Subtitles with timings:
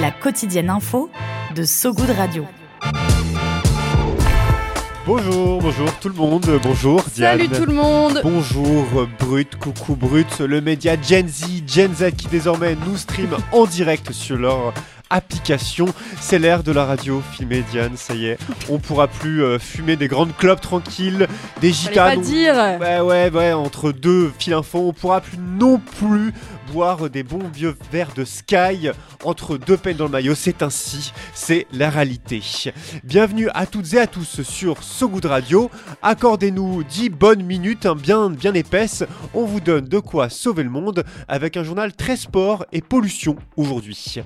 [0.00, 1.10] La quotidienne info
[1.54, 2.46] de So Good Radio.
[5.04, 7.38] Bonjour, bonjour tout le monde, bonjour Diane.
[7.38, 8.20] Salut tout le monde.
[8.22, 8.86] Bonjour
[9.18, 14.12] Brut, coucou Brut, le média Gen Z, Gen Z qui désormais nous stream en direct
[14.12, 14.72] sur leur
[15.10, 15.86] application.
[16.20, 18.38] C'est l'ère de la radio filmée, Diane, ça y est.
[18.70, 21.26] On pourra plus euh, fumer des grandes clopes tranquilles,
[21.60, 22.16] des gitanes.
[22.20, 24.78] pas dire Ouais, ouais, ouais, entre deux fils info.
[24.86, 26.32] On pourra plus non plus
[26.70, 28.90] boire des bons vieux verres de Sky
[29.24, 30.34] entre deux peines dans le maillot.
[30.36, 32.42] C'est ainsi, c'est la réalité.
[33.02, 35.70] Bienvenue à toutes et à tous sur So Good Radio.
[36.02, 39.04] Accordez-nous 10 bonnes minutes, bien, bien épaisses.
[39.34, 43.36] On vous donne de quoi sauver le monde avec un journal très sport et pollution
[43.56, 44.16] aujourd'hui.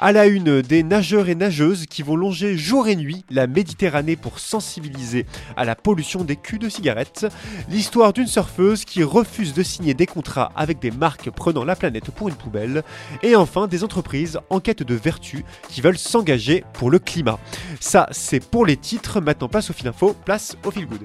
[0.00, 4.16] À la une des nageurs et nageuses qui vont longer jour et nuit la Méditerranée
[4.16, 5.24] pour sensibiliser
[5.56, 7.26] à la pollution des culs de cigarettes.
[7.68, 11.91] L'histoire d'une surfeuse qui refuse de signer des contrats avec des marques prenant la planète
[12.00, 12.82] pour une poubelle.
[13.22, 17.38] Et enfin des entreprises en quête de vertu qui veulent s'engager pour le climat.
[17.80, 19.20] Ça, c'est pour les titres.
[19.20, 21.02] Maintenant, place au fil info, place au fil good.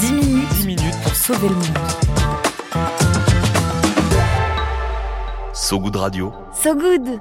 [0.00, 1.66] 10 minutes, 10 minutes pour sauver le monde.
[5.54, 6.32] So Good Radio.
[6.52, 7.20] So Good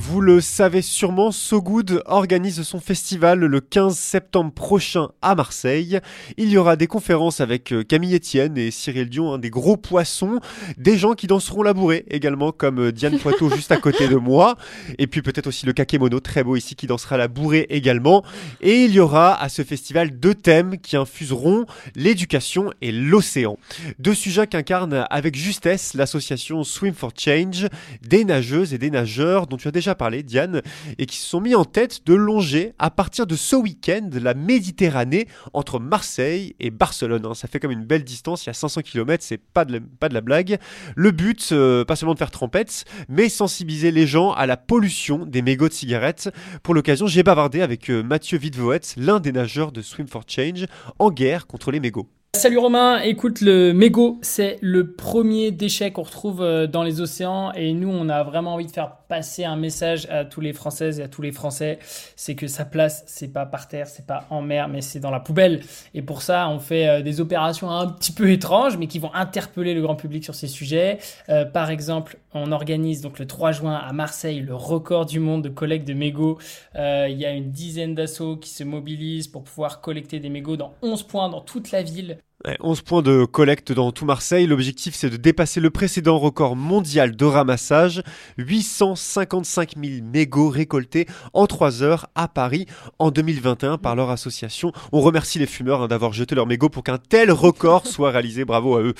[0.00, 5.98] Vous le savez sûrement, So Good organise son festival le 15 septembre prochain à Marseille.
[6.36, 9.76] Il y aura des conférences avec euh, Camille Etienne et Cyril Dion, un des gros
[9.76, 10.38] poissons,
[10.76, 14.14] des gens qui danseront la bourrée également, comme euh, Diane Poitot juste à côté de
[14.14, 14.56] moi,
[14.98, 18.22] et puis peut-être aussi le Kakemono, très beau ici, qui dansera la bourrée également.
[18.60, 23.58] Et il y aura à ce festival deux thèmes qui infuseront l'éducation et l'océan.
[23.98, 27.66] Deux sujets qu'incarne avec justesse l'association Swim for Change,
[28.06, 30.62] des nageuses et des nageurs dont tu as déjà parlé, Diane,
[30.98, 34.34] et qui se sont mis en tête de longer à partir de ce week-end la
[34.34, 37.26] Méditerranée entre Marseille et Barcelone.
[37.26, 37.34] hein.
[37.34, 39.78] Ça fait comme une belle distance, il y a 500 km, c'est pas de la,
[40.00, 40.58] pas de la blague.
[40.96, 45.24] Le but, euh, pas seulement de faire trempette, mais sensibiliser les gens à la pollution
[45.24, 46.30] des mégots de cigarettes.
[46.62, 50.66] Pour l'occasion, j'ai bavardé avec euh, Mathieu Vidvoet, l'un des nageurs de Swim for Change,
[50.98, 52.08] en guerre contre les mégots.
[52.36, 57.52] Salut Romain, écoute le mégot, c'est le premier déchet qu'on retrouve euh, dans les océans
[57.52, 61.00] et nous on a vraiment envie de faire passer un message à tous les Françaises
[61.00, 61.78] et à tous les Français,
[62.14, 65.10] c'est que sa place c'est pas par terre, c'est pas en mer, mais c'est dans
[65.10, 65.62] la poubelle.
[65.94, 69.12] Et pour ça on fait euh, des opérations un petit peu étranges mais qui vont
[69.14, 70.98] interpeller le grand public sur ces sujets.
[71.30, 75.42] Euh, par exemple, on organise donc le 3 juin à Marseille le record du monde
[75.42, 76.38] de collecte de mégots.
[76.76, 80.56] Euh, il y a une dizaine d'assauts qui se mobilisent pour pouvoir collecter des mégots
[80.56, 82.18] dans 11 points dans toute la ville.
[82.46, 84.46] Ouais, 11 points de collecte dans tout Marseille.
[84.46, 88.00] L'objectif, c'est de dépasser le précédent record mondial de ramassage.
[88.36, 92.66] 855 000 mégots récoltés en 3 heures à Paris
[93.00, 94.70] en 2021 par leur association.
[94.92, 98.44] On remercie les fumeurs hein, d'avoir jeté leurs mégots pour qu'un tel record soit réalisé.
[98.44, 98.94] Bravo à eux.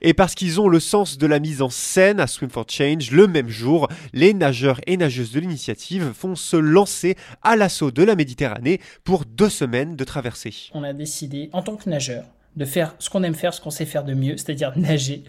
[0.00, 3.10] Et parce qu'ils ont le sens de la mise en scène à Swim for Change,
[3.10, 8.02] le même jour, les nageurs et nageuses de l'initiative vont se lancer à l'assaut de
[8.02, 10.70] la Méditerranée pour deux semaines de traversée.
[10.72, 12.24] On a décidé, en tant que nageur,
[12.56, 15.24] de faire ce qu'on aime faire, ce qu'on sait faire de mieux, c'est-à-dire nager.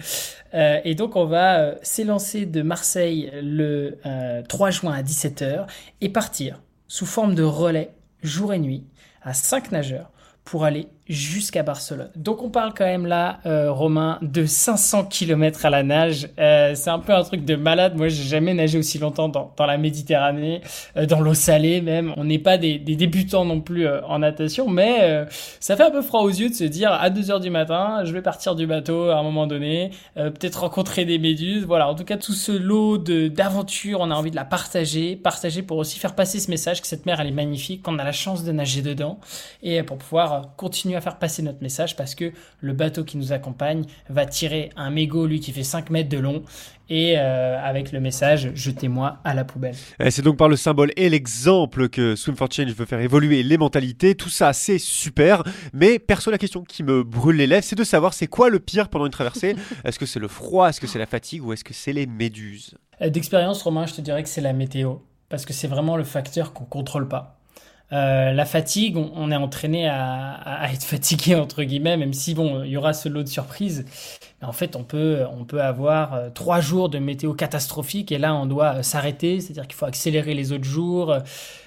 [0.54, 5.68] Euh, et donc on va euh, s'élancer de Marseille le euh, 3 juin à 17h
[6.02, 7.92] et partir sous forme de relais
[8.24, 8.84] jour et nuit
[9.22, 10.12] à 5 nageurs
[10.44, 12.10] pour aller jusqu'à Barcelone.
[12.16, 16.30] Donc on parle quand même là, euh, Romain, de 500 km à la nage.
[16.40, 17.96] Euh, c'est un peu un truc de malade.
[17.98, 20.62] Moi, j'ai jamais nagé aussi longtemps dans, dans la Méditerranée,
[20.98, 22.14] euh, dans l'eau salée même.
[22.18, 25.26] On n'est pas des, des, débutants non plus euh, en natation, mais euh,
[25.60, 28.04] ça fait un peu froid aux yeux de se dire à 2 heures du matin,
[28.04, 31.66] je vais partir du bateau à un moment donné, euh, peut-être rencontrer des méduses.
[31.66, 35.62] Voilà, en tout cas, tout ce lot d'aventure, on a envie de la partager, partager
[35.64, 38.12] pour aussi faire passer ce message que cette mer, elle est magnifique, qu'on a la
[38.12, 39.20] chance de nager dedans
[39.64, 42.32] et pour pouvoir continuer faire passer notre message parce que
[42.62, 46.18] le bateau qui nous accompagne va tirer un mégot, lui, qui fait 5 mètres de
[46.18, 46.44] long
[46.90, 49.76] et euh, avec le message jetez-moi à la poubelle.
[50.10, 53.58] C'est donc par le symbole et l'exemple que Swim for Change veut faire évoluer les
[53.58, 54.16] mentalités.
[54.16, 55.44] Tout ça, c'est super.
[55.74, 58.60] Mais perso, la question qui me brûle les lèvres, c'est de savoir c'est quoi le
[58.60, 59.56] pire pendant une traversée.
[59.84, 61.44] Est-ce que c'est le froid, est-ce que c'est la fatigue?
[61.44, 62.76] Ou est-ce que c'est les méduses?
[63.02, 64.96] Euh, D'expérience, Romain, je te dirais que c'est la météo
[65.30, 67.39] parce que c'est vraiment le facteur qu'on contrôle pas.
[67.92, 72.64] Euh, la fatigue, on, est entraîné à, à, être fatigué entre guillemets, même si bon,
[72.64, 73.86] il y aura ce lot de surprises.
[74.42, 78.18] Mais en fait, on peut, on peut avoir euh, trois jours de météo catastrophique et
[78.18, 81.18] là, on doit euh, s'arrêter, c'est-à-dire qu'il faut accélérer les autres jours.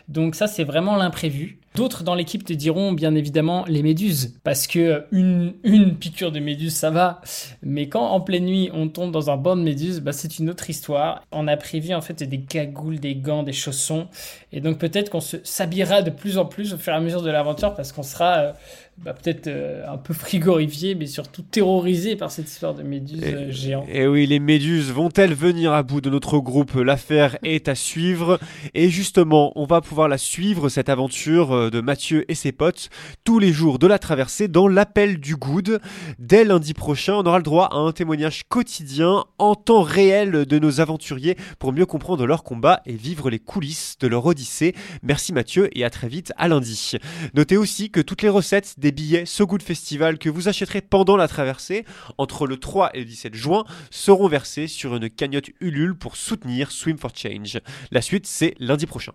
[0.08, 1.58] Donc ça, c'est vraiment l'imprévu.
[1.74, 6.38] D'autres dans l'équipe te diront bien évidemment les méduses, parce que une, une piqûre de
[6.38, 7.22] méduse, ça va.
[7.62, 10.50] Mais quand en pleine nuit, on tombe dans un banc de méduses, bah, c'est une
[10.50, 11.22] autre histoire.
[11.32, 14.08] On a prévu en fait des cagoules, des gants, des chaussons.
[14.52, 17.30] Et donc peut-être qu'on s'habillera de plus en plus au fur et à mesure de
[17.30, 18.52] l'aventure, parce qu'on sera...
[18.98, 23.50] Bah, peut-être euh, un peu frigorifié, mais surtout terrorisé par cette histoire de méduses euh,
[23.50, 23.88] géantes.
[23.88, 26.74] Et oui, les méduses vont-elles venir à bout de notre groupe?
[26.74, 28.38] L'affaire est à suivre.
[28.74, 32.90] Et justement, on va pouvoir la suivre, cette aventure euh, de Mathieu et ses potes,
[33.24, 35.80] tous les jours de la traversée dans l'appel du Good.
[36.20, 40.58] Dès lundi prochain, on aura le droit à un témoignage quotidien en temps réel de
[40.58, 44.74] nos aventuriers pour mieux comprendre leur combat et vivre les coulisses de leur odyssée.
[45.02, 46.92] Merci Mathieu et à très vite à lundi.
[47.34, 51.16] Notez aussi que toutes les recettes des billets So Good Festival que vous achèterez pendant
[51.16, 51.86] la traversée
[52.18, 56.72] entre le 3 et le 17 juin seront versés sur une cagnotte Ulule pour soutenir
[56.72, 57.60] Swim for Change.
[57.92, 59.12] La suite, c'est lundi prochain.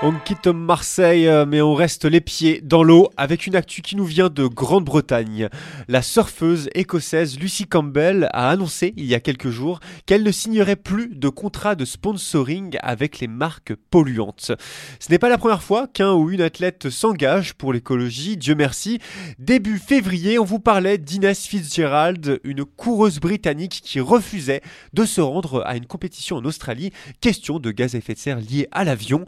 [0.00, 3.96] On quitte Marseille, euh, mais on reste les pieds dans l'eau avec une actu qui
[3.96, 5.48] nous vient de Grande-Bretagne.
[5.88, 10.76] La surfeuse écossaise Lucy Campbell a annoncé il y a quelques jours qu'elle ne signerait
[10.76, 14.52] plus de contrat de sponsoring avec les marques polluantes.
[15.00, 19.00] Ce n'est pas la première fois qu'un ou une athlète s'engage pour l'écologie, Dieu merci.
[19.40, 24.62] Début février, on vous parlait d'Inès Fitzgerald, une coureuse britannique qui refusait
[24.92, 28.38] de se rendre à une compétition en Australie, question de gaz à effet de serre
[28.38, 29.26] lié à l'avion.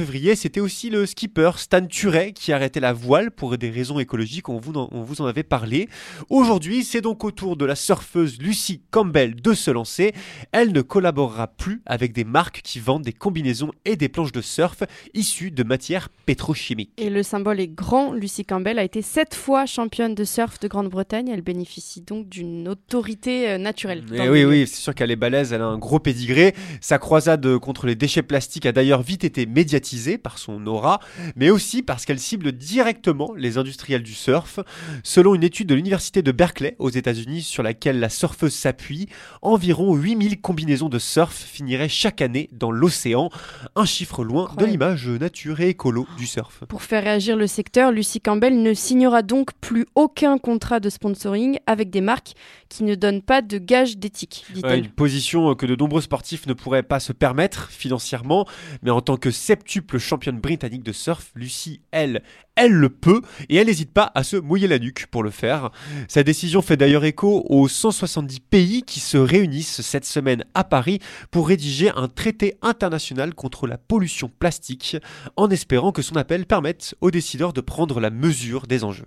[0.00, 4.48] Février, c'était aussi le skipper Stan Turet qui arrêtait la voile pour des raisons écologiques,
[4.48, 5.90] on vous en, on vous en avait parlé.
[6.30, 10.14] Aujourd'hui, c'est donc au tour de la surfeuse Lucy Campbell de se lancer.
[10.52, 14.40] Elle ne collaborera plus avec des marques qui vendent des combinaisons et des planches de
[14.40, 16.92] surf issues de matières pétrochimiques.
[16.96, 18.14] Et le symbole est grand.
[18.14, 21.28] Lucy Campbell a été sept fois championne de surf de Grande-Bretagne.
[21.28, 24.02] Elle bénéficie donc d'une autorité euh, naturelle.
[24.14, 26.54] Et oui, oui, c'est sûr qu'elle est balèze, elle a un gros pédigré.
[26.80, 31.00] Sa croisade contre les déchets plastiques a d'ailleurs vite été médiatisée par son aura,
[31.36, 34.60] mais aussi parce qu'elle cible directement les industriels du surf.
[35.02, 39.08] Selon une étude de l'université de Berkeley aux États-Unis sur laquelle la surfeuse s'appuie,
[39.42, 43.30] environ 8000 combinaisons de surf finiraient chaque année dans l'océan,
[43.74, 46.62] un chiffre loin de l'image nature et écolo du surf.
[46.68, 51.58] Pour faire réagir le secteur, Lucy Campbell ne signera donc plus aucun contrat de sponsoring
[51.66, 52.34] avec des marques
[52.70, 56.84] qui ne donnent pas de gage d'éthique, une position que de nombreux sportifs ne pourraient
[56.84, 58.46] pas se permettre financièrement,
[58.82, 62.22] mais en tant que septuple championne britannique de surf, Lucie, elle,
[62.54, 65.70] elle le peut et elle n'hésite pas à se mouiller la nuque pour le faire.
[66.08, 71.00] Sa décision fait d'ailleurs écho aux 170 pays qui se réunissent cette semaine à Paris
[71.32, 74.96] pour rédiger un traité international contre la pollution plastique,
[75.36, 79.06] en espérant que son appel permette aux décideurs de prendre la mesure des enjeux.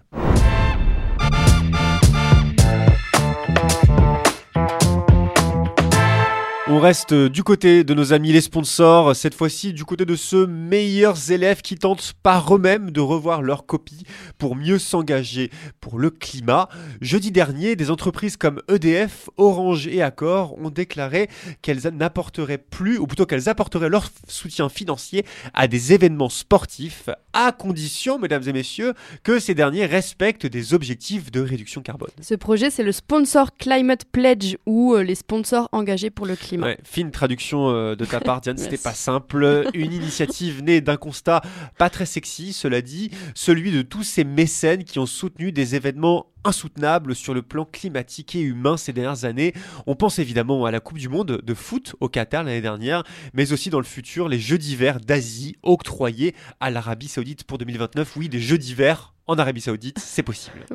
[6.75, 10.15] On reste euh, du côté de nos amis les sponsors, cette fois-ci du côté de
[10.15, 14.05] ceux meilleurs élèves qui tentent par eux-mêmes de revoir leur copie
[14.39, 16.69] pour mieux s'engager pour le climat.
[16.99, 21.29] Jeudi dernier, des entreprises comme EDF, Orange et Accor ont déclaré
[21.61, 27.51] qu'elles n'apporteraient plus, ou plutôt qu'elles apporteraient leur soutien financier à des événements sportifs, à
[27.51, 32.09] condition, mesdames et messieurs, que ces derniers respectent des objectifs de réduction carbone.
[32.19, 36.62] Ce projet, c'est le Sponsor Climate Pledge, ou euh, les sponsors engagés pour le climat.
[36.63, 39.69] Ouais, fine traduction euh, de ta part, Diane, c'était pas simple.
[39.73, 41.41] Une initiative née d'un constat
[41.77, 46.27] pas très sexy, cela dit, celui de tous ces mécènes qui ont soutenu des événements
[46.43, 49.53] insoutenables sur le plan climatique et humain ces dernières années.
[49.87, 53.03] On pense évidemment à la Coupe du Monde de foot au Qatar l'année dernière,
[53.33, 58.17] mais aussi dans le futur les Jeux d'hiver d'Asie octroyés à l'Arabie Saoudite pour 2029.
[58.17, 60.65] Oui, des Jeux d'hiver en Arabie Saoudite, c'est possible.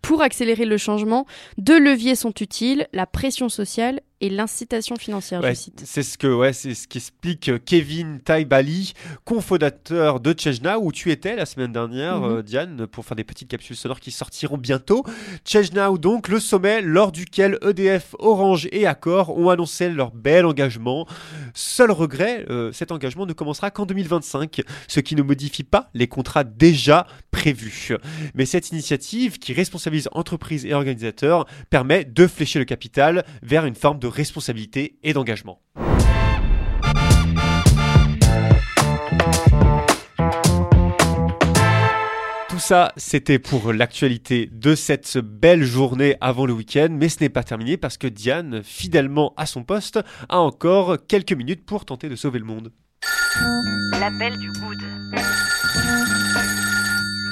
[0.00, 1.26] pour accélérer le changement,
[1.58, 5.82] deux leviers sont utiles, la pression sociale et l'incitation financière, je cite.
[5.84, 8.94] C'est ce que ouais, c'est ce qu'explique Kevin Taibali,
[9.26, 12.36] cofondateur de Chejna, où tu étais la semaine dernière, mhm.
[12.38, 15.04] euh, Diane, pour faire des petites capsules sonores qui sortiront bientôt.
[15.44, 21.06] Chejna, donc le sommet lors duquel EDF, Orange et Accor ont annoncé leur bel engagement.
[21.52, 26.08] Seul regret, euh, cet engagement ne commencera qu'en 2025, ce qui ne modifie pas les
[26.08, 27.92] contrats déjà prévus.
[28.34, 33.74] Mais cette initiative, qui responsabilise entreprises et organisateurs, permet de flécher le capital vers une
[33.74, 35.60] forme de responsabilité et d'engagement.
[42.64, 47.42] ça, c'était pour l'actualité de cette belle journée avant le week-end, mais ce n'est pas
[47.42, 52.16] terminé parce que Diane, fidèlement à son poste, a encore quelques minutes pour tenter de
[52.16, 52.72] sauver le monde.
[54.00, 54.78] L'appel du good.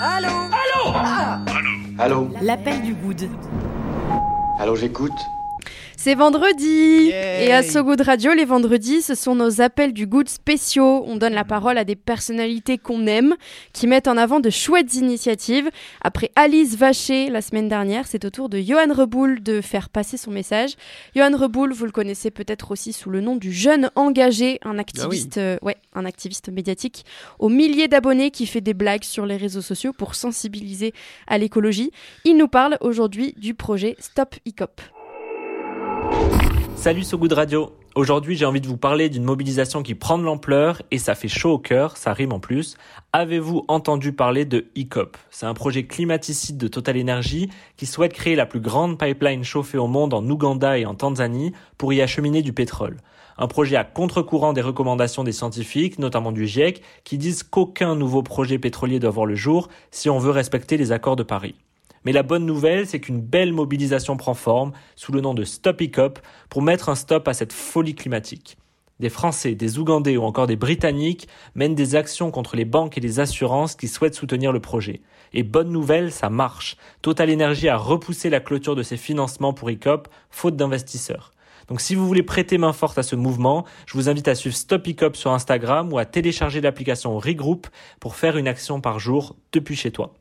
[0.03, 3.31] Allô Allô Allô L'appel du good.
[4.59, 5.13] Allô, j'écoute.
[5.97, 10.29] C'est vendredi Et à So Good Radio, les vendredis, ce sont nos appels du good
[10.29, 11.05] spéciaux.
[11.07, 13.37] On donne la parole à des personnalités qu'on aime,
[13.73, 15.71] qui mettent en avant de chouettes initiatives.
[16.01, 20.17] Après Alice Vacher la semaine dernière, c'est au tour de Johan Reboul de faire passer
[20.17, 20.73] son message.
[21.15, 25.39] Johan Reboul, vous le connaissez peut-être aussi sous le nom du jeune engagé, un activiste,
[25.39, 27.05] euh, ouais, un activiste médiatique
[27.39, 30.95] aux milliers d'abonnés qui fait des blagues sur les réseaux sociaux pour sensibiliser
[31.29, 31.93] à l'écologie.
[32.25, 34.81] Il nous parle aujourd'hui du projet Stop ICOP.
[36.83, 37.71] Salut So Good Radio.
[37.95, 41.29] Aujourd'hui, j'ai envie de vous parler d'une mobilisation qui prend de l'ampleur et ça fait
[41.29, 42.77] chaud au cœur, ça rime en plus.
[43.13, 45.17] Avez-vous entendu parler de ECOP?
[45.31, 49.79] C'est un projet climaticide de Total Energy qui souhaite créer la plus grande pipeline chauffée
[49.79, 52.97] au monde en Ouganda et en Tanzanie pour y acheminer du pétrole.
[53.39, 58.25] Un projet à contre-courant des recommandations des scientifiques, notamment du GIEC, qui disent qu'aucun nouveau
[58.25, 61.55] projet pétrolier doit voir le jour si on veut respecter les accords de Paris.
[62.05, 65.81] Mais la bonne nouvelle, c'est qu'une belle mobilisation prend forme sous le nom de Stop
[65.81, 66.19] ICOP
[66.49, 68.57] pour mettre un stop à cette folie climatique.
[69.01, 73.01] Des Français, des Ougandais ou encore des Britanniques mènent des actions contre les banques et
[73.01, 75.01] les assurances qui souhaitent soutenir le projet.
[75.33, 76.77] Et bonne nouvelle, ça marche.
[77.01, 81.33] Total Energy a repoussé la clôture de ses financements pour ICOP, faute d'investisseurs.
[81.69, 84.55] Donc si vous voulez prêter main forte à ce mouvement, je vous invite à suivre
[84.55, 87.67] Stop ICOP sur Instagram ou à télécharger l'application Regroup
[87.99, 90.15] pour faire une action par jour depuis chez toi.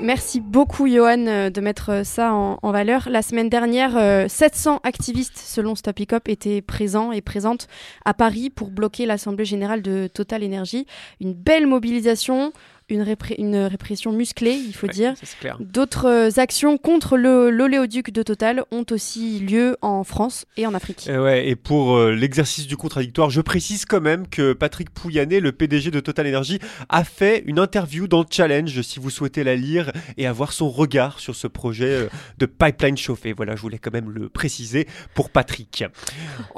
[0.00, 3.08] Merci beaucoup Johan euh, de mettre euh, ça en, valeur.
[3.10, 7.68] La semaine dernière, euh, 700 activistes selon Stop étaient présents et présentes
[8.04, 10.86] à Paris pour bloquer l'Assemblée générale de Total Energy.
[11.20, 12.52] Une belle mobilisation.
[12.88, 15.14] Une, répression musclée, il faut Ouais, dire.
[15.16, 15.56] ça, c'est clair.
[15.58, 20.74] D'autres euh, actions contre le- l'oléoduc de Total ont aussi lieu en France et en
[20.74, 21.08] Afrique.
[21.08, 25.40] Et, ouais, et pour euh, l'exercice du contradictoire, je précise quand même que Patrick Pouyanné,
[25.40, 29.56] le PDG de Total Energy, a fait une interview dans Challenge, si vous souhaitez la
[29.56, 33.32] lire et avoir son regard sur ce projet euh, de pipeline chauffé.
[33.32, 35.82] Voilà, je voulais quand même le préciser pour Patrick.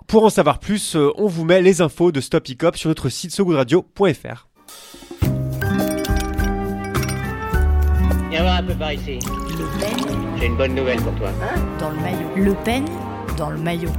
[0.06, 3.08] Pour en savoir plus, euh, on vous met les infos de Stop Icop sur notre
[3.08, 4.47] site sogoodradio.fr.
[8.30, 9.18] Viens voir un peu par ici.
[9.22, 11.30] Le Pen J'ai une bonne nouvelle pour toi.
[11.80, 12.28] dans le maillot.
[12.36, 12.84] Le Pen
[13.36, 13.90] dans le maillot.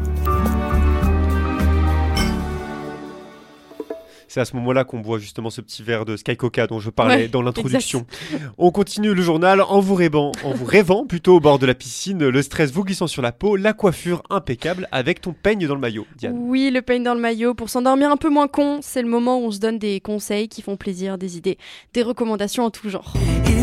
[4.28, 6.92] C'est à ce moment-là qu'on boit justement ce petit verre de Sky Coca dont je
[6.92, 8.06] parlais Ouais, dans l'introduction.
[8.60, 11.74] On continue le journal en vous rêvant, en vous rêvant plutôt au bord de la
[11.74, 15.74] piscine, le stress vous glissant sur la peau, la coiffure impeccable avec ton peigne dans
[15.74, 16.06] le maillot.
[16.16, 16.36] Diane.
[16.38, 17.56] Oui, le peigne dans le maillot.
[17.56, 20.48] Pour s'endormir un peu moins con, c'est le moment où on se donne des conseils
[20.48, 21.58] qui font plaisir, des idées,
[21.96, 23.12] des recommandations en tout genre.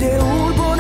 [0.07, 0.76] Il est où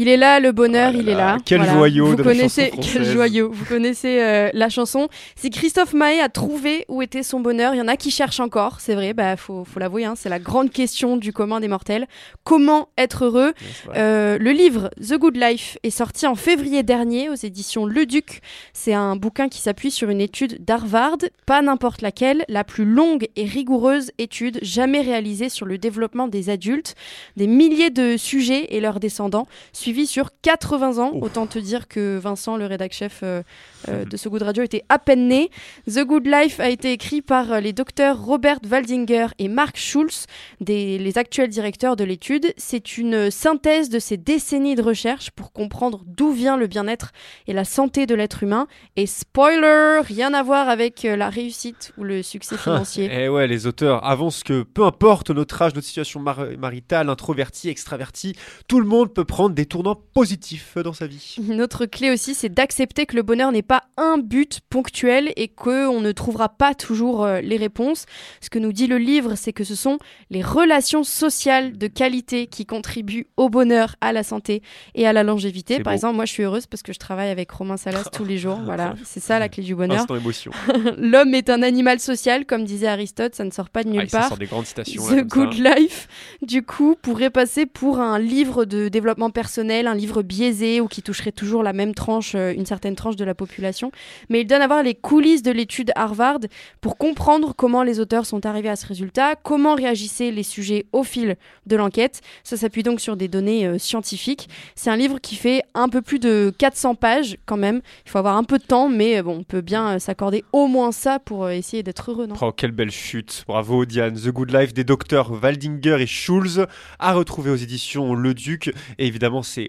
[0.00, 2.70] Il est là, le bonheur, Oh il est là, quel joyau Vous de la connaissez,
[2.70, 3.50] chanson quel joyau.
[3.52, 5.08] Vous connaissez euh, la chanson.
[5.36, 8.40] Si Christophe Maé a trouvé où était son bonheur, il y en a qui cherchent
[8.40, 8.80] encore.
[8.80, 10.06] C'est vrai, bah faut, faut l'avouer.
[10.06, 12.06] Hein, c'est la grande question du commun des mortels.
[12.44, 13.52] Comment être heureux?
[13.94, 18.40] Euh, le livre The Good Life est sorti en février dernier aux éditions Le Duc.
[18.72, 23.28] C'est un bouquin qui s'appuie sur une étude d'Harvard, pas n'importe laquelle, la plus longue
[23.36, 26.94] et rigoureuse étude jamais réalisée sur le développement des adultes,
[27.36, 29.46] des milliers de sujets et leurs descendants,
[29.90, 31.10] suivis sur 80 ans.
[31.14, 31.24] Ouf.
[31.24, 33.42] Autant te dire que Vincent, le rédac chef euh,
[33.88, 35.50] euh, de ce Good Radio, était à peine né.
[35.92, 40.26] The Good Life a été écrit par euh, les docteurs Robert Waldinger et Mark Schulz,
[40.60, 42.52] des, les actuels directeurs de l'étude.
[42.56, 47.10] C'est une synthèse de ces décennies de recherche pour comprendre d'où vient le bien-être
[47.48, 48.68] et la santé de l'être humain.
[48.94, 53.06] Et spoiler, rien à voir avec la réussite ou le succès financier.
[53.06, 57.08] Et Eh ouais, les auteurs avancent que peu importe notre âge, notre situation mar- maritale,
[57.08, 58.34] introverti, extraverti,
[58.68, 61.36] tout le monde peut prendre des tournants positifs dans sa vie.
[61.48, 65.48] Une autre clé aussi, c'est d'accepter que le bonheur n'est pas un but ponctuel et
[65.48, 68.04] qu'on ne trouvera pas toujours euh, les réponses.
[68.42, 72.46] Ce que nous dit le livre, c'est que ce sont les relations sociales de qualité
[72.46, 74.62] qui contribuent au bonheur, à la santé
[74.94, 75.76] et à la longévité.
[75.78, 75.94] Par beau.
[75.96, 78.58] exemple, moi je suis heureuse parce que je travaille avec Romain Salas tous les jours.
[78.70, 80.00] Voilà, c'est ça la clé du bonheur.
[80.02, 80.52] Instant émotion.
[80.98, 84.08] L'homme est un animal social, comme disait Aristote, ça ne sort pas de nulle Ah,
[84.08, 84.28] ça part.
[84.28, 85.08] sort des grandes citations.
[85.08, 85.74] là, The Good ça.
[85.74, 86.08] Life,
[86.42, 91.02] du coup, pourrait passer pour un livre de développement personnel un livre biaisé ou qui
[91.02, 93.92] toucherait toujours la même tranche, euh, une certaine tranche de la population.
[94.28, 96.40] Mais il donne à voir les coulisses de l'étude Harvard
[96.80, 101.04] pour comprendre comment les auteurs sont arrivés à ce résultat, comment réagissaient les sujets au
[101.04, 101.36] fil
[101.66, 102.20] de l'enquête.
[102.44, 104.48] Ça s'appuie donc sur des données euh, scientifiques.
[104.74, 107.80] C'est un livre qui fait un peu plus de 400 pages quand même.
[108.04, 110.66] Il faut avoir un peu de temps, mais euh, bon, on peut bien s'accorder au
[110.66, 112.34] moins ça pour essayer d'être heureux, non?
[112.40, 113.44] Oh, quelle belle chute.
[113.46, 114.14] Bravo Diane.
[114.14, 116.66] The Good Life des docteurs Waldinger et Schulz
[116.98, 118.72] à retrouver aux éditions Le Duc.
[118.98, 119.59] Et évidemment, c'est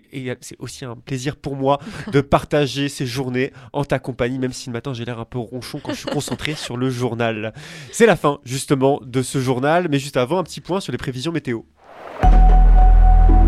[0.42, 1.80] c'est aussi un plaisir pour moi
[2.12, 5.40] de partager ces journées en ta compagnie, même si le matin j'ai l'air un peu
[5.40, 7.54] ronchon quand je suis concentré sur le journal.
[7.92, 10.98] C'est la fin justement de ce journal, mais juste avant, un petit point sur les
[10.98, 11.62] prévisions météo.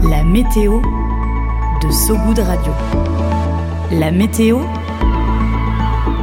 [0.10, 0.82] La météo
[1.82, 2.74] de So Good Radio.
[3.92, 4.62] La météo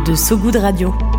[0.07, 1.10] de So Good Radio.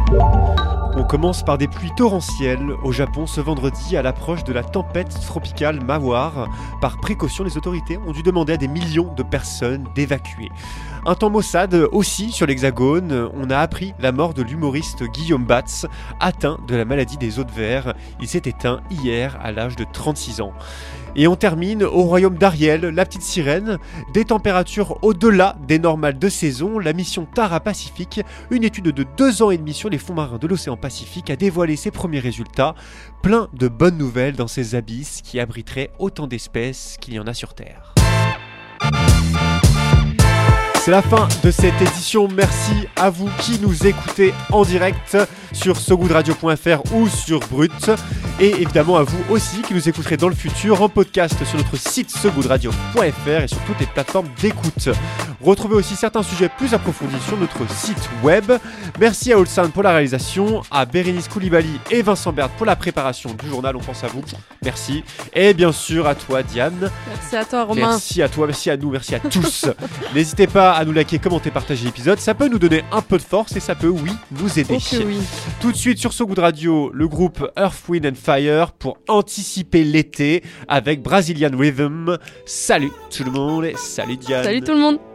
[0.97, 5.17] On commence par des pluies torrentielles au Japon ce vendredi à l'approche de la tempête
[5.25, 6.49] tropicale Mawar.
[6.81, 10.49] Par précaution, les autorités ont dû demander à des millions de personnes d'évacuer.
[11.05, 13.29] Un temps maussade aussi sur l'Hexagone.
[13.33, 15.87] On a appris la mort de l'humoriste Guillaume Batz,
[16.19, 17.95] atteint de la maladie des os de verre.
[18.19, 20.53] Il s'est éteint hier à l'âge de 36 ans.
[21.15, 23.79] Et on termine au royaume d'Ariel, la petite sirène,
[24.13, 26.79] des températures au-delà des normales de saison.
[26.79, 30.37] La mission Tara Pacifique, une étude de deux ans et demi sur les fonds marins
[30.37, 32.75] de l'océan Pacifique, a dévoilé ses premiers résultats.
[33.21, 37.33] Plein de bonnes nouvelles dans ces abysses qui abriteraient autant d'espèces qu'il y en a
[37.33, 37.93] sur Terre.
[40.83, 42.27] C'est la fin de cette édition.
[42.27, 45.15] Merci à vous qui nous écoutez en direct
[45.53, 47.91] sur sogoodradio.fr ou sur Brut.
[48.39, 51.77] Et évidemment à vous aussi qui nous écouterez dans le futur en podcast sur notre
[51.77, 54.89] site sogoodradio.fr et sur toutes les plateformes d'écoute.
[55.43, 58.51] Retrouvez aussi certains sujets plus approfondis sur notre site web.
[58.99, 63.33] Merci à Olsan pour la réalisation, à Bérénice Koulibaly et Vincent Bert pour la préparation
[63.33, 63.75] du journal.
[63.75, 64.23] On pense à vous.
[64.63, 65.03] Merci.
[65.33, 66.91] Et bien sûr à toi Diane.
[67.07, 67.89] Merci à toi Romain.
[67.89, 69.65] Merci à toi, merci à nous, merci à tous.
[70.15, 72.19] N'hésitez pas à nous liker, commenter, partager l'épisode.
[72.19, 74.77] Ça peut nous donner un peu de force et ça peut, oui, nous aider.
[74.79, 75.17] Oh oui.
[75.59, 79.83] Tout de suite sur So Good Radio, le groupe Earth, Wind and Fire pour anticiper
[79.83, 82.17] l'été avec Brazilian Rhythm.
[82.45, 84.43] Salut tout le monde et salut Diane.
[84.43, 85.10] Salut tout le monde.